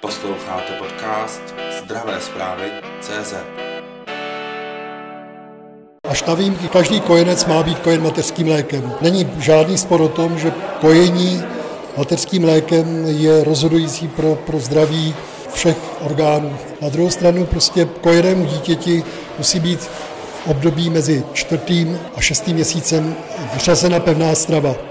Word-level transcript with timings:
Posloucháte 0.00 0.72
podcast 0.72 1.42
Zdravé 1.82 2.20
zprávy 2.20 2.70
CZ. 3.00 3.34
Až 6.08 6.24
na 6.24 6.34
výjimky 6.34 6.68
každý 6.68 7.00
kojenec 7.00 7.46
má 7.46 7.62
být 7.62 7.78
kojen 7.78 8.02
mateřským 8.02 8.48
lékem. 8.48 8.92
Není 9.00 9.30
žádný 9.38 9.78
spor 9.78 10.00
o 10.00 10.08
tom, 10.08 10.38
že 10.38 10.52
kojení 10.80 11.42
mateřským 11.96 12.44
lékem 12.44 13.06
je 13.06 13.44
rozhodující 13.44 14.08
pro, 14.08 14.34
pro 14.34 14.58
zdraví 14.58 15.14
všech 15.52 15.76
orgánů. 16.00 16.58
Na 16.82 16.88
druhou 16.88 17.10
stranu 17.10 17.46
prostě 17.46 17.88
kojenému 18.00 18.44
dítěti 18.44 19.04
musí 19.38 19.60
být 19.60 19.80
v 19.80 20.46
období 20.46 20.90
mezi 20.90 21.24
čtvrtým 21.32 21.98
a 22.16 22.20
šestým 22.20 22.54
měsícem 22.54 23.16
vřazena 23.54 24.00
pevná 24.00 24.34
strava. 24.34 24.87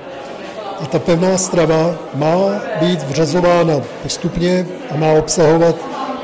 A 0.81 0.85
ta 0.85 0.99
pevná 0.99 1.37
strava 1.37 1.95
má 2.15 2.61
být 2.79 3.03
vřazována 3.03 3.81
postupně 4.03 4.67
a 4.91 4.97
má 4.97 5.11
obsahovat 5.11 5.75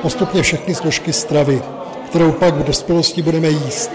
postupně 0.01 0.41
všechny 0.41 0.75
složky 0.75 1.13
stravy, 1.13 1.61
kterou 2.09 2.31
pak 2.31 2.55
v 2.55 2.63
dospělosti 2.63 3.21
budeme 3.21 3.49
jíst. 3.49 3.91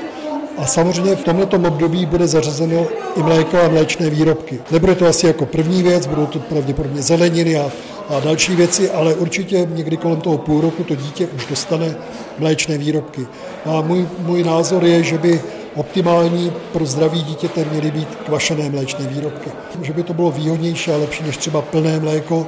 A 0.59 0.67
samozřejmě 0.67 1.17
v 1.17 1.25
tomto 1.25 1.57
období 1.57 2.07
bude 2.07 2.27
zařazeno 2.27 2.87
i 3.17 3.23
mléko 3.23 3.61
a 3.61 3.69
mléčné 3.69 4.11
výrobky. 4.11 4.61
Nebude 4.71 4.95
to 4.95 5.07
asi 5.07 5.27
jako 5.27 5.47
první 5.47 5.83
věc, 5.83 6.07
budou 6.07 6.27
to 6.27 6.39
pravděpodobně 6.39 7.03
zeleniny 7.03 7.57
a, 7.57 7.71
a 8.09 8.21
další 8.21 8.57
věci, 8.57 8.91
ale 8.91 9.15
určitě 9.15 9.69
někdy 9.75 9.97
kolem 9.97 10.21
toho 10.21 10.39
půl 10.39 10.61
roku 10.61 10.85
to 10.85 10.95
dítě 10.95 11.29
už 11.37 11.47
dostane 11.47 11.95
mléčné 12.39 12.79
výrobky. 12.79 13.27
A 13.65 13.81
můj, 13.81 14.09
můj 14.19 14.45
názor 14.45 14.85
je, 14.85 15.03
že 15.03 15.19
by 15.19 15.41
optimální 15.75 16.53
pro 16.73 16.87
zdraví 16.87 17.23
dítěte 17.23 17.65
měly 17.65 17.91
být 17.91 18.09
kvašené 18.15 18.71
mléčné 18.71 19.07
výrobky. 19.07 19.51
Že 19.83 19.93
by 19.93 20.03
to 20.03 20.15
bylo 20.15 20.31
výhodnější 20.31 20.91
a 20.91 20.97
lepší 20.97 21.23
než 21.23 21.37
třeba 21.37 21.63
plné 21.63 22.01
mléko, 22.01 22.47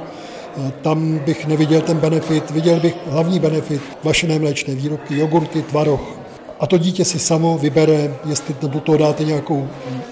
tam 0.81 1.17
bych 1.17 1.47
neviděl 1.47 1.81
ten 1.81 1.97
benefit. 1.97 2.51
Viděl 2.51 2.79
bych 2.79 2.95
hlavní 3.07 3.39
benefit 3.39 3.81
kvašené 4.01 4.39
mléčné 4.39 4.75
výrobky, 4.75 5.17
jogurty, 5.17 5.61
tvaroh. 5.61 6.01
A 6.59 6.67
to 6.67 6.77
dítě 6.77 7.05
si 7.05 7.19
samo 7.19 7.57
vybere, 7.57 8.15
jestli 8.29 8.55
do 8.61 8.79
toho 8.79 8.97
dáte 8.97 9.23
nějakou 9.23 9.67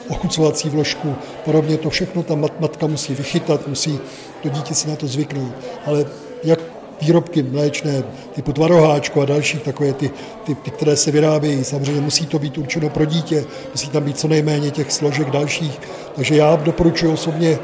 ochucovací 0.09 0.69
vložku, 0.69 1.15
podobně 1.45 1.77
to 1.77 1.89
všechno 1.89 2.23
ta 2.23 2.35
matka 2.35 2.87
musí 2.87 3.15
vychytat, 3.15 3.67
musí 3.67 3.99
to 4.43 4.49
dítě 4.49 4.75
si 4.75 4.89
na 4.89 4.95
to 4.95 5.07
zvyknout. 5.07 5.51
Ale 5.85 6.05
jak 6.43 6.59
výrobky 7.01 7.43
mléčné 7.43 8.03
typu 8.33 8.53
tvaroháčku 8.53 9.21
a 9.21 9.25
další, 9.25 9.57
takové 9.57 9.93
ty, 9.93 10.11
ty, 10.43 10.55
ty, 10.55 10.71
které 10.71 10.95
se 10.95 11.11
vyrábějí. 11.11 11.63
Samozřejmě 11.63 12.01
musí 12.01 12.25
to 12.25 12.39
být 12.39 12.57
určeno 12.57 12.89
pro 12.89 13.05
dítě, 13.05 13.45
musí 13.71 13.89
tam 13.89 14.03
být 14.03 14.19
co 14.19 14.27
nejméně 14.27 14.71
těch 14.71 14.91
složek 14.91 15.29
dalších. 15.29 15.79
Takže 16.15 16.35
já 16.35 16.55
doporučuji 16.55 17.13
osobně 17.13 17.59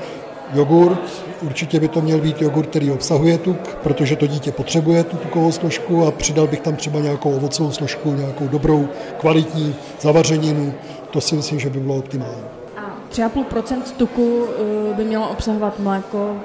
jogurt, 0.53 1.23
určitě 1.41 1.79
by 1.79 1.87
to 1.87 2.01
měl 2.01 2.19
být 2.19 2.41
jogurt, 2.41 2.67
který 2.67 2.91
obsahuje 2.91 3.37
tuk, 3.37 3.75
protože 3.83 4.15
to 4.15 4.27
dítě 4.27 4.51
potřebuje 4.51 5.03
tu 5.03 5.17
tukovou 5.17 5.51
složku 5.51 6.05
a 6.05 6.11
přidal 6.11 6.47
bych 6.47 6.59
tam 6.59 6.75
třeba 6.75 6.99
nějakou 6.99 7.35
ovocovou 7.35 7.71
složku, 7.71 8.13
nějakou 8.13 8.47
dobrou, 8.47 8.87
kvalitní 9.19 9.75
zavařeninu. 10.01 10.73
To 11.11 11.21
si 11.21 11.35
myslím, 11.35 11.59
že 11.59 11.69
by 11.69 11.79
bylo 11.79 11.95
optimální. 11.95 12.43
A 12.77 12.97
3,5% 13.11 13.81
tuku 13.97 14.45
eh, 14.91 14.93
by 14.93 15.03
mělo 15.03 15.29
obsahovat 15.29 15.79
mléko 15.79 16.35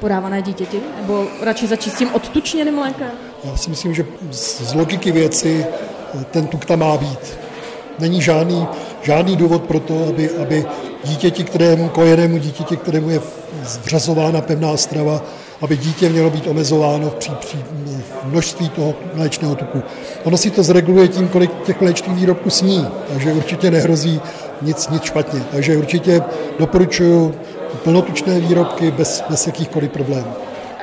podávané 0.00 0.42
dítěti? 0.42 0.80
Nebo 1.00 1.26
radši 1.42 1.66
začít 1.66 1.90
s 1.90 1.98
tím 1.98 2.08
odtučněným 2.14 2.74
mlékem? 2.74 3.10
Já 3.44 3.56
si 3.56 3.70
myslím, 3.70 3.94
že 3.94 4.04
z 4.30 4.74
logiky 4.74 5.12
věci 5.12 5.66
eh, 5.66 6.24
ten 6.30 6.46
tuk 6.46 6.64
tam 6.64 6.78
má 6.78 6.96
být. 6.96 7.38
Není 7.98 8.22
žádný, 8.22 8.68
žádný 9.02 9.36
důvod 9.36 9.62
pro 9.62 9.80
to, 9.80 10.06
aby, 10.08 10.30
aby 10.30 10.64
dítěti, 11.04 11.44
kterému, 11.44 11.88
kojenému 11.88 12.38
dítěti, 12.38 12.76
kterému 12.76 13.10
je 13.10 13.20
vřazována 13.84 14.40
pevná 14.40 14.76
strava, 14.76 15.22
aby 15.60 15.76
dítě 15.76 16.08
mělo 16.08 16.30
být 16.30 16.46
omezováno 16.46 17.10
v, 17.10 17.14
při, 17.14 17.30
při, 17.40 17.56
v 18.24 18.24
množství 18.24 18.68
toho 18.68 18.94
mléčného 19.14 19.54
tuku. 19.54 19.82
Ono 20.24 20.36
si 20.36 20.50
to 20.50 20.62
zreguluje 20.62 21.08
tím, 21.08 21.28
kolik 21.28 21.50
těch 21.62 21.80
mléčných 21.80 22.16
výrobků 22.16 22.50
sní, 22.50 22.88
takže 23.12 23.32
určitě 23.32 23.70
nehrozí 23.70 24.20
nic, 24.62 24.88
nic 24.88 25.02
špatně. 25.02 25.42
Takže 25.50 25.76
určitě 25.76 26.22
doporučuji 26.58 27.34
plnotučné 27.84 28.40
výrobky 28.40 28.90
bez, 28.90 29.24
bez 29.28 29.46
jakýchkoliv 29.46 29.90
problémů. 29.90 30.32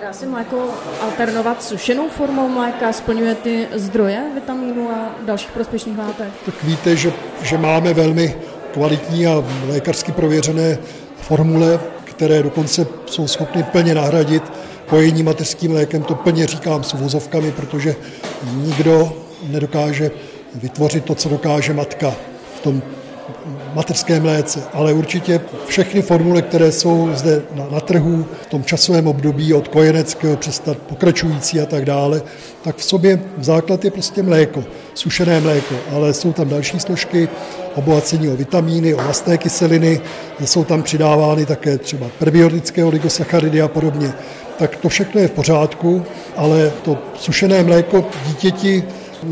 Dá 0.02 0.14
se 0.14 0.26
mléko 0.26 0.58
alternovat 1.02 1.64
sušenou 1.64 2.10
formou 2.10 2.50
mléka? 2.50 2.94
Splňuje 2.94 3.36
ty 3.36 3.68
zdroje 3.74 4.24
vitamínů 4.36 4.90
a 4.90 5.16
dalších 5.26 5.52
prospěšných 5.52 5.98
látek? 5.98 6.28
Tak 6.46 6.64
víte, 6.64 6.96
že, 6.96 7.14
že 7.42 7.58
máme 7.58 7.94
velmi 7.94 8.36
kvalitní 8.74 9.28
a 9.28 9.44
lékařsky 9.70 10.12
prověřené 10.12 10.78
formule, 11.22 11.80
které 12.04 12.44
dokonce 12.44 12.88
jsou 13.06 13.28
schopny 13.28 13.64
plně 13.64 13.96
nahradit 13.96 14.44
kojení 14.88 15.24
mateřským 15.24 15.72
lékem. 15.72 16.04
To 16.04 16.16
plně 16.16 16.48
říkám 16.48 16.84
s 16.84 16.94
uvozovkami, 16.94 17.52
protože 17.52 17.96
nikdo 18.56 19.14
nedokáže 19.48 20.12
vytvořit 20.56 21.06
to, 21.06 21.16
co 21.16 21.30
dokáže 21.30 21.74
matka 21.74 22.16
v 22.56 22.60
tom 22.60 22.82
mateřské 23.78 24.20
mléce, 24.20 24.64
ale 24.74 24.94
určitě 24.94 25.42
všechny 25.68 26.02
formule, 26.02 26.42
které 26.42 26.72
jsou 26.72 27.10
zde 27.14 27.42
na, 27.56 27.68
na 27.72 27.80
trhu 27.80 28.26
v 28.42 28.46
tom 28.46 28.64
časovém 28.64 29.08
období 29.08 29.54
od 29.54 29.68
kojeneckého 29.68 30.38
přes 30.38 30.62
pokračující 30.88 31.62
a 31.62 31.66
tak 31.66 31.86
dále, 31.86 32.22
tak 32.64 32.76
v 32.78 32.84
sobě 32.84 33.20
základ 33.40 33.86
je 33.86 33.92
prostě 33.92 34.24
mléko, 34.24 34.64
sušené 34.94 35.42
mléko, 35.42 35.76
ale 35.94 36.14
jsou 36.14 36.34
tam 36.34 36.50
další 36.50 36.80
složky, 36.80 37.30
obohacení 37.76 38.30
o 38.30 38.36
vitamíny, 38.36 38.94
o 38.94 38.98
vlastné 38.98 39.38
kyseliny, 39.38 40.02
jsou 40.46 40.64
tam 40.64 40.84
přidávány 40.84 41.46
také 41.46 41.78
třeba 41.78 42.08
prebiotické 42.20 42.84
oligosacharidy 42.84 43.62
a 43.62 43.68
podobně. 43.68 44.14
Tak 44.58 44.76
to 44.76 44.90
všechno 44.90 45.22
je 45.22 45.28
v 45.28 45.32
pořádku, 45.32 46.06
ale 46.36 46.72
to 46.82 46.98
sušené 47.16 47.64
mléko 47.64 48.06
dítěti 48.28 48.84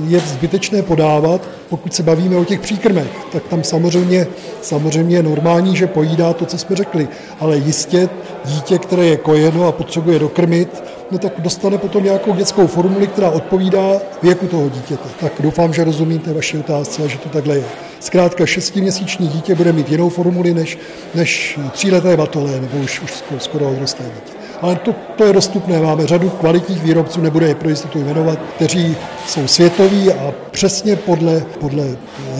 je 0.07 0.19
zbytečné 0.19 0.81
podávat, 0.81 1.41
pokud 1.69 1.93
se 1.93 2.03
bavíme 2.03 2.35
o 2.35 2.45
těch 2.45 2.59
příkrmech, 2.59 3.07
tak 3.31 3.43
tam 3.43 3.63
samozřejmě, 3.63 4.27
samozřejmě 4.61 5.17
je 5.17 5.23
normální, 5.23 5.75
že 5.75 5.87
pojídá 5.87 6.33
to, 6.33 6.45
co 6.45 6.57
jsme 6.57 6.75
řekli, 6.75 7.07
ale 7.39 7.57
jistě 7.57 8.09
dítě, 8.45 8.77
které 8.77 9.05
je 9.05 9.17
kojeno 9.17 9.67
a 9.67 9.71
potřebuje 9.71 10.19
dokrmit, 10.19 10.83
no 11.11 11.17
tak 11.17 11.33
dostane 11.37 11.77
potom 11.77 12.03
nějakou 12.03 12.35
dětskou 12.35 12.67
formuli, 12.67 13.07
která 13.07 13.29
odpovídá 13.29 13.91
věku 14.23 14.47
toho 14.47 14.69
dítěte. 14.69 15.09
Tak 15.19 15.33
doufám, 15.39 15.73
že 15.73 15.83
rozumíte 15.83 16.33
vaši 16.33 16.57
otázce 16.57 17.03
a 17.03 17.07
že 17.07 17.17
to 17.17 17.29
takhle 17.29 17.57
je. 17.57 17.65
Zkrátka 17.99 18.45
šestiměsíční 18.45 19.27
dítě 19.27 19.55
bude 19.55 19.73
mít 19.73 19.89
jinou 19.89 20.09
formuli 20.09 20.53
než, 20.53 20.77
než 21.15 21.59
tříleté 21.71 22.17
batole 22.17 22.51
nebo 22.51 22.77
už, 22.83 23.01
už 23.01 23.11
skoro 23.39 23.69
odrostlé 23.69 24.05
dítě 24.05 24.34
ale 24.61 24.75
to, 24.75 24.95
to 25.15 25.23
je 25.23 25.33
dostupné. 25.33 25.79
Máme 25.79 26.07
řadu 26.07 26.29
kvalitních 26.29 26.83
výrobců, 26.83 27.21
nebude 27.21 27.47
je 27.47 27.55
pro 27.55 27.69
jistotu 27.69 27.99
jmenovat, 27.99 28.39
kteří 28.55 28.97
jsou 29.27 29.47
světoví 29.47 30.13
a 30.13 30.33
přesně 30.51 30.95
podle, 30.95 31.41
podle 31.59 31.83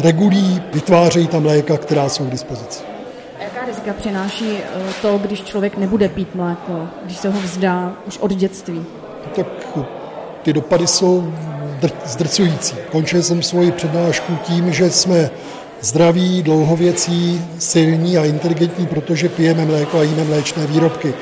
regulí 0.04 0.62
vytvářejí 0.74 1.28
tam 1.28 1.44
mléka, 1.44 1.78
která 1.78 2.10
jsou 2.10 2.26
k 2.26 2.32
dispozici. 2.32 2.84
Jaká 3.40 3.66
rizika 3.66 3.94
přináší 3.94 4.58
eh, 4.58 4.80
to, 5.02 5.18
když 5.18 5.44
člověk 5.44 5.78
nebude 5.78 6.10
pít 6.10 6.36
mléko, 6.36 6.88
když 7.04 7.18
se 7.18 7.30
ho 7.30 7.40
vzdá 7.40 7.94
už 8.08 8.18
od 8.18 8.34
dětství? 8.34 8.86
Tak 9.36 9.48
ty 10.42 10.54
dopady 10.54 10.88
jsou 10.88 11.34
zdrcující. 12.06 12.76
Končil 12.92 13.24
jsem 13.24 13.44
svoji 13.44 13.72
přednášku 13.72 14.38
tím, 14.44 14.74
že 14.74 14.90
jsme 14.92 15.30
zdraví, 15.82 16.44
dlouhověcí, 16.44 17.42
silní 17.60 18.18
a 18.18 18.26
inteligentní, 18.26 18.86
protože 18.86 19.30
pijeme 19.30 19.66
mléko 19.66 20.00
a 20.00 20.04
jíme 20.04 20.24
mléčné 20.24 20.68
výrobky 20.68 21.14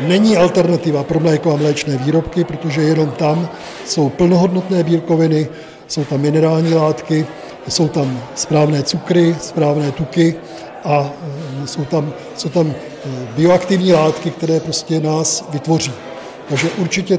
není 0.00 0.36
alternativa 0.36 1.04
pro 1.04 1.20
mléko 1.20 1.52
a 1.52 1.56
mléčné 1.56 1.96
výrobky, 1.96 2.44
protože 2.44 2.82
jenom 2.82 3.10
tam 3.10 3.48
jsou 3.86 4.08
plnohodnotné 4.08 4.84
bílkoviny, 4.84 5.48
jsou 5.86 6.04
tam 6.04 6.20
minerální 6.20 6.74
látky, 6.74 7.26
jsou 7.68 7.88
tam 7.88 8.20
správné 8.34 8.82
cukry, 8.82 9.36
správné 9.40 9.92
tuky 9.92 10.34
a 10.84 11.10
e, 11.62 11.66
jsou 11.66 11.84
tam, 11.84 12.12
jsou 12.36 12.48
tam 12.48 12.70
e, 12.70 12.74
bioaktivní 13.36 13.92
látky, 13.92 14.30
které 14.30 14.60
prostě 14.60 15.00
nás 15.00 15.44
vytvoří. 15.50 15.92
Takže 16.48 16.68
určitě 16.78 17.18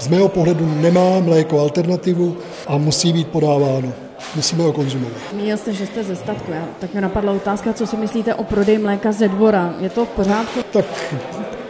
z 0.00 0.08
mého 0.08 0.28
pohledu 0.28 0.74
nemá 0.80 1.20
mléko 1.20 1.60
alternativu 1.60 2.36
a 2.66 2.78
musí 2.78 3.12
být 3.12 3.28
podáváno. 3.28 3.92
Musíme 4.36 4.62
ho 4.62 4.72
konzumovat. 4.72 5.16
Zmínil 5.32 5.56
jste, 5.56 5.72
že 5.72 5.86
jste 5.86 6.04
ze 6.04 6.16
statku. 6.16 6.52
Tak 6.80 6.92
mě 6.92 7.00
napadla 7.00 7.32
otázka, 7.32 7.72
co 7.72 7.86
si 7.86 7.96
myslíte 7.96 8.34
o 8.34 8.44
prodeji 8.44 8.78
mléka 8.78 9.12
ze 9.12 9.28
dvora. 9.28 9.74
Je 9.80 9.90
to 9.90 10.04
v 10.04 10.08
pořádku? 10.08 10.60
Tak 10.72 10.84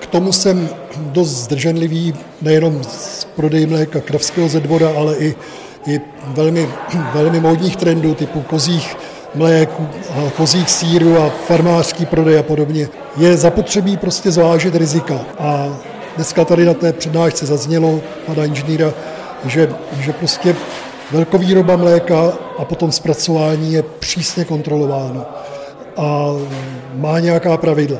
tomu 0.08 0.32
jsem 0.32 0.68
dost 0.98 1.28
zdrženlivý, 1.28 2.14
nejenom 2.42 2.84
z 2.84 3.24
prodeji 3.24 3.66
mléka 3.66 4.00
kravského 4.00 4.48
ze 4.48 4.60
dvora, 4.60 4.88
ale 4.96 5.16
i, 5.16 5.34
i 5.86 6.00
velmi, 6.26 6.68
velmi 7.14 7.40
módních 7.40 7.76
trendů 7.76 8.14
typu 8.14 8.40
kozích 8.40 8.96
mléku, 9.34 9.88
a 10.10 10.30
kozích 10.36 10.70
síru 10.70 11.18
a 11.18 11.30
farmářský 11.46 12.06
prodej 12.06 12.38
a 12.38 12.42
podobně. 12.42 12.88
Je 13.16 13.36
zapotřebí 13.36 13.96
prostě 13.96 14.30
zvážit 14.30 14.74
rizika. 14.74 15.20
A 15.38 15.78
dneska 16.16 16.44
tady 16.44 16.64
na 16.64 16.74
té 16.74 16.92
přednášce 16.92 17.46
zaznělo 17.46 18.00
pana 18.26 18.44
inženýra, 18.44 18.92
že, 19.46 19.70
že 20.00 20.12
prostě 20.12 20.56
velkovýroba 21.12 21.76
mléka 21.76 22.32
a 22.58 22.64
potom 22.64 22.92
zpracování 22.92 23.72
je 23.72 23.82
přísně 23.82 24.44
kontrolováno 24.44 25.26
a 25.96 26.34
má 26.94 27.20
nějaká 27.20 27.56
pravidla 27.56 27.98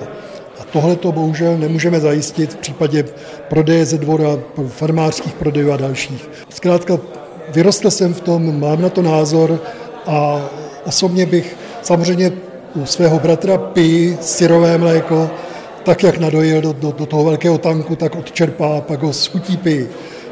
tohle 0.64 0.96
to 0.96 1.12
bohužel 1.12 1.58
nemůžeme 1.58 2.00
zajistit 2.00 2.52
v 2.52 2.56
případě 2.56 3.04
prodeje 3.48 3.86
ze 3.86 3.98
dvora, 3.98 4.38
farmářských 4.68 5.34
prodejů 5.34 5.72
a 5.72 5.76
dalších. 5.76 6.30
Zkrátka 6.48 6.98
vyrostl 7.52 7.90
jsem 7.90 8.14
v 8.14 8.20
tom, 8.20 8.60
mám 8.60 8.82
na 8.82 8.88
to 8.88 9.02
názor 9.02 9.60
a 10.06 10.40
osobně 10.84 11.26
bych 11.26 11.56
samozřejmě 11.82 12.32
u 12.74 12.86
svého 12.86 13.18
bratra 13.18 13.58
pí 13.58 14.16
syrové 14.20 14.78
mléko, 14.78 15.30
tak 15.84 16.02
jak 16.02 16.18
nadojil 16.18 16.60
do, 16.60 16.72
do, 16.72 16.92
do 16.98 17.06
toho 17.06 17.24
velkého 17.24 17.58
tanku, 17.58 17.96
tak 17.96 18.16
odčerpá, 18.16 18.80
pak 18.80 19.02
ho 19.02 19.12
schutí 19.12 19.56
pí, 19.56 19.86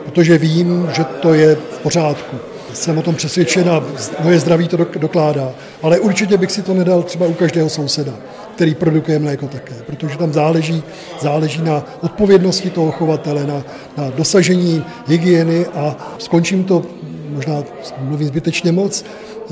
protože 0.04 0.38
vím, 0.38 0.88
že 0.92 1.04
to 1.04 1.34
je 1.34 1.54
v 1.54 1.78
pořádku. 1.78 2.36
Jsem 2.72 2.98
o 2.98 3.02
tom 3.02 3.14
přesvědčen 3.14 3.70
a 3.70 3.84
moje 4.22 4.38
zdraví 4.38 4.68
to 4.68 4.76
dokládá. 4.76 5.52
Ale 5.82 5.98
určitě 5.98 6.36
bych 6.36 6.52
si 6.52 6.62
to 6.62 6.74
nedal 6.74 7.02
třeba 7.02 7.26
u 7.26 7.32
každého 7.32 7.68
souseda, 7.68 8.12
který 8.56 8.74
produkuje 8.74 9.18
mléko 9.18 9.46
také, 9.46 9.74
protože 9.86 10.18
tam 10.18 10.32
záleží, 10.32 10.82
záleží 11.20 11.62
na 11.62 11.84
odpovědnosti 12.02 12.70
toho 12.70 12.92
chovatele, 12.92 13.46
na, 13.46 13.64
na 13.96 14.10
dosažení 14.10 14.84
hygieny 15.06 15.66
a 15.66 15.96
skončím 16.18 16.64
to, 16.64 16.82
možná 17.28 17.62
mluvím 18.00 18.28
zbytečně 18.28 18.72
moc, 18.72 19.04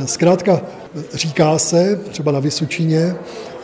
zkrátka 0.05 0.61
říká 1.15 1.59
se, 1.59 2.01
třeba 2.11 2.33
na 2.33 2.41
Vysočině, 2.41 3.15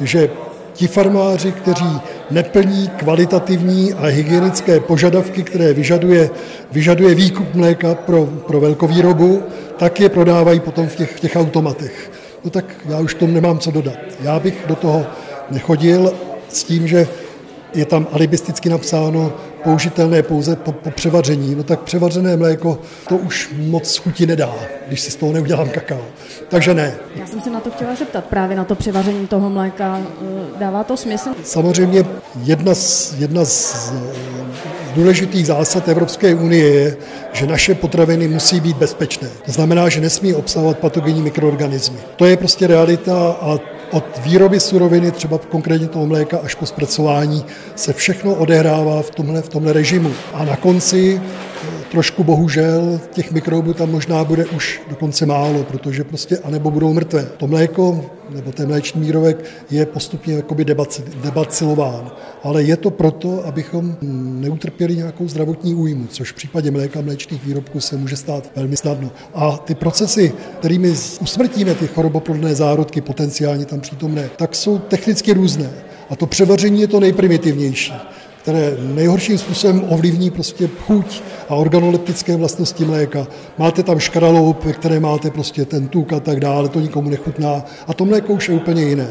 že 0.00 0.30
ti 0.72 0.86
farmáři, 0.86 1.52
kteří 1.52 2.00
neplní 2.30 2.88
kvalitativní 2.88 3.92
a 3.92 4.06
hygienické 4.06 4.80
požadavky, 4.80 5.42
které 5.42 5.72
vyžaduje, 5.72 6.30
vyžaduje 6.72 7.14
výkup 7.14 7.54
mléka 7.54 7.94
pro, 7.94 8.26
pro 8.26 8.60
velkovýrobu, 8.60 9.42
tak 9.78 10.00
je 10.00 10.08
prodávají 10.08 10.60
potom 10.60 10.88
v 10.88 10.96
těch, 10.96 11.16
v 11.16 11.20
těch 11.20 11.36
automatech. 11.36 12.10
No 12.44 12.50
tak 12.50 12.64
já 12.88 13.00
už 13.00 13.14
tomu 13.14 13.32
nemám 13.32 13.58
co 13.58 13.70
dodat. 13.70 13.96
Já 14.20 14.38
bych 14.38 14.64
do 14.66 14.74
toho 14.74 15.06
nechodil 15.50 16.12
s 16.48 16.64
tím, 16.64 16.88
že 16.88 17.08
je 17.74 17.84
tam 17.84 18.06
alibisticky 18.12 18.68
napsáno 18.68 19.32
použitelné 19.64 20.22
pouze 20.22 20.56
po, 20.56 20.72
po 20.72 20.90
převaření, 20.90 21.54
no 21.54 21.62
tak 21.62 21.80
převařené 21.80 22.36
mléko 22.36 22.78
to 23.08 23.16
už 23.16 23.50
moc 23.56 23.96
chuti 23.96 24.26
nedá, 24.26 24.54
když 24.86 25.00
si 25.00 25.10
z 25.10 25.16
toho 25.16 25.32
neudělám 25.32 25.68
kakao. 25.68 26.04
Takže 26.48 26.74
ne. 26.74 26.94
Já 27.16 27.26
jsem 27.26 27.40
se 27.40 27.50
na 27.50 27.60
to 27.60 27.70
chtěla 27.70 27.94
zeptat, 27.94 28.24
právě 28.24 28.56
na 28.56 28.64
to 28.64 28.74
převaření 28.74 29.26
toho 29.26 29.50
mléka. 29.50 30.00
Eh, 30.00 30.58
dává 30.58 30.84
to 30.84 30.96
smysl? 30.96 31.30
Samozřejmě 31.44 32.04
jedna 32.44 32.74
z, 32.74 33.14
jedna 33.18 33.44
z 33.44 33.92
důležitých 34.94 35.46
zásad 35.46 35.88
Evropské 35.88 36.34
unie 36.34 36.68
je, 36.68 36.96
že 37.32 37.46
naše 37.46 37.74
potraviny 37.74 38.28
musí 38.28 38.60
být 38.60 38.76
bezpečné. 38.76 39.28
To 39.46 39.52
znamená, 39.52 39.88
že 39.88 40.00
nesmí 40.00 40.34
obsahovat 40.34 40.78
patogenní 40.78 41.22
mikroorganismy. 41.22 41.98
To 42.16 42.24
je 42.24 42.36
prostě 42.36 42.66
realita 42.66 43.36
a 43.40 43.58
od 43.90 44.04
výroby 44.24 44.60
suroviny, 44.60 45.10
třeba 45.10 45.38
konkrétně 45.38 45.88
toho 45.88 46.06
mléka, 46.06 46.38
až 46.42 46.54
po 46.54 46.66
zpracování, 46.66 47.44
se 47.76 47.92
všechno 47.92 48.34
odehrává 48.34 49.02
v 49.02 49.10
tomhle, 49.10 49.42
v 49.42 49.48
tomhle 49.48 49.72
režimu. 49.72 50.12
A 50.34 50.44
na 50.44 50.56
konci 50.56 51.20
trošku 51.90 52.24
bohužel 52.24 53.00
těch 53.10 53.32
mikrobů 53.32 53.72
tam 53.74 53.90
možná 53.90 54.24
bude 54.24 54.46
už 54.46 54.82
dokonce 54.88 55.26
málo, 55.26 55.64
protože 55.64 56.04
prostě 56.04 56.38
anebo 56.38 56.70
budou 56.70 56.92
mrtvé. 56.92 57.26
To 57.36 57.46
mléko 57.46 58.04
nebo 58.34 58.52
ten 58.52 58.68
mléčný 58.68 59.00
výrobek 59.00 59.44
je 59.70 59.86
postupně 59.86 60.34
jakoby 60.34 60.64
debacilován. 61.22 62.10
Ale 62.42 62.62
je 62.62 62.76
to 62.76 62.90
proto, 62.90 63.46
abychom 63.46 63.96
neutrpěli 64.40 64.96
nějakou 64.96 65.28
zdravotní 65.28 65.74
újmu, 65.74 66.06
což 66.06 66.32
v 66.32 66.34
případě 66.34 66.70
mléka 66.70 67.00
mléčných 67.00 67.44
výrobků 67.44 67.80
se 67.80 67.96
může 67.96 68.16
stát 68.16 68.50
velmi 68.56 68.76
snadno. 68.76 69.10
A 69.34 69.56
ty 69.56 69.74
procesy, 69.74 70.32
kterými 70.58 70.94
usmrtíme 71.20 71.74
ty 71.74 71.86
choroboplodné 71.86 72.54
zárodky 72.54 73.00
potenciálně 73.00 73.64
tam 73.64 73.80
přítomné, 73.80 74.30
tak 74.36 74.54
jsou 74.54 74.78
technicky 74.78 75.32
různé. 75.32 75.70
A 76.10 76.16
to 76.16 76.26
převaření 76.26 76.80
je 76.80 76.88
to 76.88 77.00
nejprimitivnější 77.00 77.92
které 78.42 78.76
nejhorším 78.80 79.38
způsobem 79.38 79.84
ovlivní 79.88 80.30
prostě 80.30 80.68
chuť 80.86 81.22
a 81.48 81.54
organoleptické 81.54 82.36
vlastnosti 82.36 82.84
mléka. 82.84 83.26
Máte 83.58 83.82
tam 83.82 83.98
škraloup, 83.98 84.64
ve 84.64 84.72
které 84.72 85.00
máte 85.00 85.30
prostě 85.30 85.64
ten 85.64 85.88
tuk 85.88 86.12
a 86.12 86.20
tak 86.20 86.40
dále, 86.40 86.68
to 86.68 86.80
nikomu 86.80 87.10
nechutná. 87.10 87.64
A 87.86 87.94
to 87.94 88.04
mléko 88.04 88.32
už 88.32 88.48
je 88.48 88.54
úplně 88.54 88.82
jiné. 88.82 89.08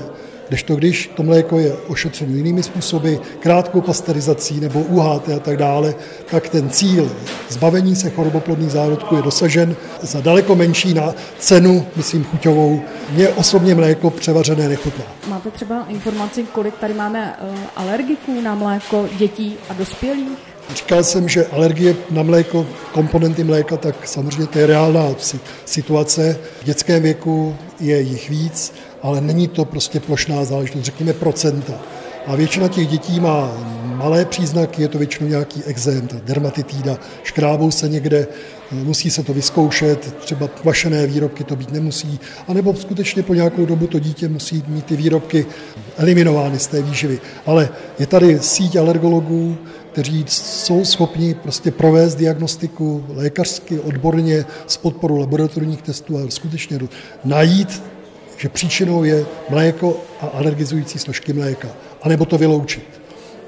Když 0.49 0.63
to, 0.63 0.75
když 0.75 1.11
to 1.15 1.23
mléko 1.23 1.59
je 1.59 1.73
ošetřeno 1.73 2.35
jinými 2.35 2.63
způsoby, 2.63 3.15
krátkou 3.39 3.81
pasterizací 3.81 4.59
nebo 4.59 4.79
UHT 4.79 5.29
a 5.29 5.39
tak 5.39 5.57
dále, 5.57 5.95
tak 6.31 6.49
ten 6.49 6.69
cíl 6.69 7.11
zbavení 7.49 7.95
se 7.95 8.09
choroboplodných 8.09 8.71
zárodků 8.71 9.15
je 9.15 9.21
dosažen 9.21 9.75
za 10.01 10.21
daleko 10.21 10.55
menší 10.55 10.93
na 10.93 11.13
cenu, 11.39 11.85
myslím 11.95 12.23
chuťovou. 12.23 12.81
Mně 13.11 13.29
osobně 13.29 13.75
mléko 13.75 14.09
převařené 14.09 14.69
nechutná. 14.69 15.05
Máte 15.27 15.51
třeba 15.51 15.85
informaci, 15.87 16.43
kolik 16.43 16.75
tady 16.77 16.93
máme 16.93 17.37
eh, 17.39 17.57
alergiků 17.75 18.41
na 18.41 18.55
mléko 18.55 19.09
dětí 19.17 19.57
a 19.69 19.73
dospělých? 19.73 20.58
Říkal 20.75 21.03
jsem, 21.03 21.29
že 21.29 21.45
alergie 21.45 21.95
na 22.11 22.23
mléko, 22.23 22.65
komponenty 22.93 23.43
mléka, 23.43 23.77
tak 23.77 24.07
samozřejmě 24.07 24.47
to 24.47 24.59
je 24.59 24.67
reálná 24.67 25.15
situace. 25.65 26.37
V 26.61 26.65
dětském 26.65 27.03
věku 27.03 27.55
je 27.79 28.01
jich 28.01 28.29
víc, 28.29 28.73
ale 29.01 29.21
není 29.21 29.47
to 29.47 29.65
prostě 29.65 29.99
plošná 29.99 30.45
záležitost, 30.45 30.83
řekněme 30.83 31.13
procenta. 31.13 31.73
A 32.27 32.35
většina 32.35 32.67
těch 32.67 32.87
dětí 32.87 33.19
má 33.19 33.51
malé 33.83 34.25
příznaky, 34.25 34.81
je 34.81 34.87
to 34.87 34.97
většinou 34.97 35.29
nějaký 35.29 35.63
exém, 35.63 36.07
dermatitída, 36.25 36.97
škrábou 37.23 37.71
se 37.71 37.89
někde, 37.89 38.27
musí 38.71 39.09
se 39.09 39.23
to 39.23 39.33
vyzkoušet, 39.33 40.15
třeba 40.19 40.47
kvašené 40.47 41.07
výrobky 41.07 41.43
to 41.43 41.55
být 41.55 41.71
nemusí, 41.71 42.19
anebo 42.47 42.75
skutečně 42.75 43.23
po 43.23 43.33
nějakou 43.33 43.65
dobu 43.65 43.87
to 43.87 43.99
dítě 43.99 44.27
musí 44.27 44.63
mít 44.67 44.85
ty 44.85 44.95
výrobky 44.95 45.45
eliminovány 45.97 46.59
z 46.59 46.67
té 46.67 46.81
výživy. 46.81 47.19
Ale 47.45 47.69
je 47.99 48.05
tady 48.05 48.39
síť 48.39 48.75
alergologů, 48.75 49.57
kteří 49.91 50.25
jsou 50.27 50.85
schopni 50.85 51.33
prostě 51.33 51.71
provést 51.71 52.15
diagnostiku 52.15 53.05
lékařsky, 53.09 53.79
odborně, 53.79 54.45
s 54.67 54.77
podporou 54.77 55.17
laboratorních 55.17 55.81
testů 55.81 56.17
a 56.17 56.21
skutečně 56.29 56.79
najít 57.23 57.81
že 58.39 58.49
příčinou 58.49 59.03
je 59.03 59.25
mléko 59.49 59.97
a 60.21 60.25
alergizující 60.25 60.99
složky 60.99 61.33
mléka, 61.33 61.67
anebo 62.01 62.25
to 62.25 62.37
vyloučit. 62.37 63.01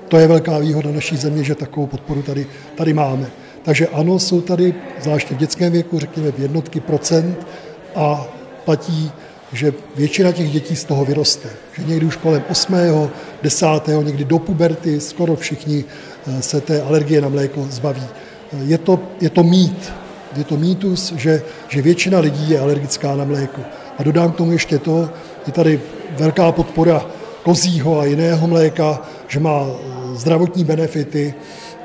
To 0.07 0.17
je 0.17 0.27
velká 0.27 0.57
výhoda 0.57 0.91
naší 0.91 1.17
země, 1.17 1.43
že 1.43 1.55
takovou 1.55 1.87
podporu 1.87 2.21
tady, 2.21 2.47
tady 2.75 2.93
máme. 2.93 3.27
Takže 3.63 3.87
ano, 3.87 4.19
jsou 4.19 4.41
tady, 4.41 4.73
zvláště 5.01 5.35
v 5.35 5.37
dětském 5.37 5.71
věku, 5.71 5.99
řekněme 5.99 6.31
v 6.31 6.39
jednotky 6.39 6.79
procent 6.79 7.47
a 7.95 8.27
platí, 8.65 9.11
že 9.53 9.73
většina 9.95 10.31
těch 10.31 10.51
dětí 10.51 10.75
z 10.75 10.83
toho 10.83 11.05
vyroste. 11.05 11.49
Že 11.77 11.83
někdy 11.83 12.05
už 12.05 12.15
kolem 12.15 12.43
8., 12.49 12.75
10., 13.41 13.67
někdy 14.03 14.25
do 14.25 14.39
puberty 14.39 14.99
skoro 14.99 15.35
všichni 15.35 15.85
eh, 16.27 16.41
se 16.41 16.61
té 16.61 16.81
alergie 16.81 17.21
na 17.21 17.29
mléko 17.29 17.67
zbaví. 17.69 18.03
Je 18.63 18.77
to, 18.77 18.99
je 19.21 19.29
to 19.29 19.43
mít, 19.43 19.93
je 20.37 20.43
to 20.43 20.57
mýtus, 20.57 21.13
že, 21.15 21.41
že 21.69 21.81
většina 21.81 22.19
lidí 22.19 22.49
je 22.49 22.59
alergická 22.59 23.15
na 23.15 23.25
mléko. 23.25 23.61
A 23.97 24.03
dodám 24.03 24.31
k 24.31 24.35
tomu 24.35 24.51
ještě 24.51 24.77
to, 24.77 25.09
je 25.47 25.53
tady 25.53 25.81
velká 26.17 26.51
podpora 26.51 27.05
kozího 27.43 27.99
a 27.99 28.05
jiného 28.05 28.47
mléka, 28.47 29.01
že 29.27 29.39
má 29.39 29.65
eh, 29.67 30.15
zdravotní 30.15 30.63
benefity, 30.63 31.33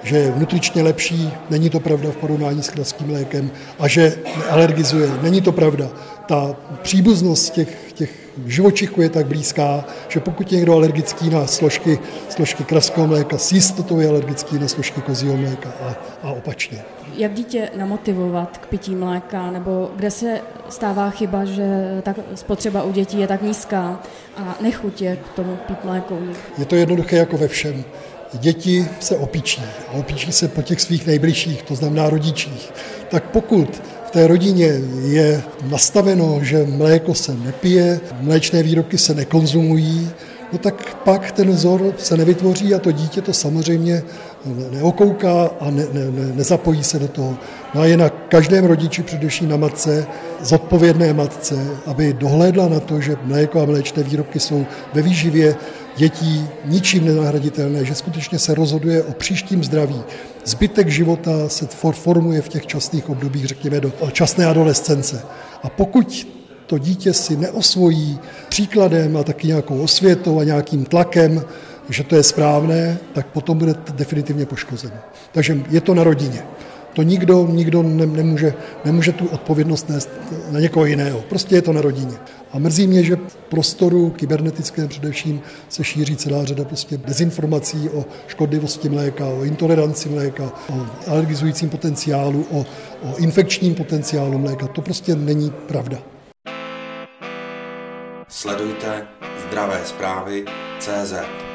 že 0.02 0.16
je 0.16 0.32
nutričně 0.36 0.82
lepší, 0.82 1.32
není 1.50 1.70
to 1.70 1.80
pravda 1.80 2.10
v 2.10 2.16
porovnání 2.16 2.62
s 2.62 2.70
kravským 2.70 3.06
mlékem, 3.06 3.50
a 3.78 3.88
že 3.88 4.14
alergizuje, 4.50 5.10
není 5.22 5.40
to 5.40 5.52
pravda. 5.52 5.88
Ta 6.26 6.56
příbuznost 6.82 7.52
těch, 7.52 7.92
těch 7.92 8.10
živočichů 8.46 9.02
je 9.02 9.08
tak 9.08 9.26
blízká, 9.26 9.84
že 10.08 10.20
pokud 10.20 10.52
je 10.52 10.56
někdo 10.56 10.74
alergický 10.74 11.30
na 11.30 11.46
složky, 11.46 11.98
složky 12.28 12.64
kravského 12.64 13.06
mléka, 13.06 13.38
s 13.38 13.52
jistotou 13.52 14.00
je 14.00 14.08
alergický 14.08 14.58
na 14.58 14.68
složky 14.68 15.00
kozího 15.00 15.36
mléka 15.36 15.72
a, 15.80 15.96
a 16.22 16.30
opačně 16.30 16.84
jak 17.16 17.34
dítě 17.34 17.70
namotivovat 17.76 18.58
k 18.58 18.66
pití 18.66 18.94
mléka, 18.94 19.50
nebo 19.50 19.90
kde 19.96 20.10
se 20.10 20.40
stává 20.68 21.10
chyba, 21.10 21.44
že 21.44 21.64
ta 22.02 22.14
spotřeba 22.34 22.82
u 22.82 22.92
dětí 22.92 23.20
je 23.20 23.26
tak 23.26 23.42
nízká 23.42 24.00
a 24.36 24.56
nechutě 24.60 25.18
k 25.24 25.36
tomu 25.36 25.56
pít 25.66 25.84
mléko. 25.84 26.18
Je 26.58 26.64
to 26.64 26.76
jednoduché 26.76 27.16
jako 27.16 27.36
ve 27.36 27.48
všem. 27.48 27.84
Děti 28.34 28.86
se 29.00 29.16
opíčí 29.16 29.62
a 29.88 29.92
opíčí 29.92 30.32
se 30.32 30.48
po 30.48 30.62
těch 30.62 30.80
svých 30.80 31.06
nejbližších, 31.06 31.62
to 31.62 31.74
znamená 31.74 32.10
rodičích. 32.10 32.72
Tak 33.08 33.30
pokud 33.30 33.82
v 34.06 34.10
té 34.10 34.26
rodině 34.26 34.80
je 35.02 35.42
nastaveno, 35.70 36.38
že 36.42 36.64
mléko 36.64 37.14
se 37.14 37.34
nepije, 37.34 38.00
mléčné 38.20 38.62
výrobky 38.62 38.98
se 38.98 39.14
nekonzumují, 39.14 40.10
no 40.52 40.58
tak 40.58 40.94
pak 40.94 41.32
ten 41.32 41.50
vzor 41.50 41.94
se 41.98 42.16
nevytvoří 42.16 42.74
a 42.74 42.78
to 42.78 42.92
dítě 42.92 43.22
to 43.22 43.32
samozřejmě 43.32 44.02
neokouká 44.70 45.50
a 45.60 45.70
ne, 45.70 45.86
ne, 45.92 46.10
ne, 46.10 46.32
nezapojí 46.34 46.84
se 46.84 46.98
do 46.98 47.08
toho. 47.08 47.36
No 47.74 47.80
a 47.80 47.86
je 47.86 47.96
na 47.96 48.08
každém 48.08 48.64
rodiči, 48.64 49.02
především 49.02 49.48
na 49.48 49.56
matce, 49.56 50.06
zodpovědné 50.42 51.12
matce, 51.12 51.54
aby 51.86 52.12
dohlédla 52.12 52.68
na 52.68 52.80
to, 52.80 53.00
že 53.00 53.16
mléko 53.22 53.60
a 53.60 53.64
mléčné 53.64 54.02
výrobky 54.02 54.40
jsou 54.40 54.66
ve 54.94 55.02
výživě 55.02 55.56
dětí 55.96 56.48
ničím 56.64 57.06
nenahraditelné, 57.06 57.84
že 57.84 57.94
skutečně 57.94 58.38
se 58.38 58.54
rozhoduje 58.54 59.02
o 59.02 59.12
příštím 59.12 59.64
zdraví. 59.64 60.02
Zbytek 60.44 60.88
života 60.88 61.48
se 61.48 61.66
formuje 61.92 62.42
v 62.42 62.48
těch 62.48 62.66
časných 62.66 63.10
obdobích, 63.10 63.46
řekněme, 63.46 63.80
do 63.80 63.92
časné 64.12 64.46
adolescence. 64.46 65.22
A 65.62 65.68
pokud 65.68 66.28
to 66.66 66.78
dítě 66.78 67.12
si 67.12 67.36
neosvojí 67.36 68.18
příkladem 68.48 69.16
a 69.16 69.22
taky 69.22 69.46
nějakou 69.46 69.82
osvětou 69.82 70.40
a 70.40 70.44
nějakým 70.44 70.84
tlakem 70.84 71.44
že 71.88 72.04
to 72.04 72.16
je 72.16 72.22
správné, 72.22 72.98
tak 73.12 73.26
potom 73.26 73.58
bude 73.58 73.74
definitivně 73.94 74.46
poškozen. 74.46 74.92
Takže 75.32 75.62
je 75.70 75.80
to 75.80 75.94
na 75.94 76.04
rodině. 76.04 76.42
To 76.96 77.02
nikdo, 77.02 77.46
nikdo 77.46 77.82
nemůže, 77.82 78.54
nemůže 78.84 79.12
tu 79.12 79.26
odpovědnost 79.26 79.88
nést 79.88 80.10
na 80.50 80.60
někoho 80.60 80.86
jiného. 80.86 81.20
Prostě 81.28 81.54
je 81.54 81.62
to 81.62 81.72
na 81.72 81.80
rodině. 81.80 82.14
A 82.52 82.58
mrzí 82.58 82.86
mě, 82.86 83.04
že 83.04 83.16
v 83.16 83.36
prostoru 83.36 84.10
kybernetickém 84.10 84.88
především 84.88 85.40
se 85.68 85.84
šíří 85.84 86.16
celá 86.16 86.44
řada 86.44 86.64
prostě 86.64 86.96
dezinformací 86.96 87.90
o 87.90 88.04
škodlivosti 88.26 88.88
mléka, 88.88 89.26
o 89.26 89.44
intoleranci 89.44 90.08
mléka, 90.08 90.44
o 90.44 90.86
alergizujícím 91.10 91.68
potenciálu, 91.68 92.46
o, 92.50 92.66
o 93.02 93.16
infekčním 93.16 93.74
potenciálu 93.74 94.38
mléka. 94.38 94.66
To 94.66 94.82
prostě 94.82 95.14
není 95.14 95.50
pravda. 95.50 95.98
Sledujte 98.28 99.06
zdravé 99.48 99.80
zprávy 99.84 100.44
CZ. 100.78 101.45